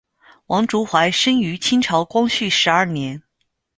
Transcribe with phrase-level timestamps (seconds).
[0.47, 3.21] 王竹怀生于清朝光绪十二年。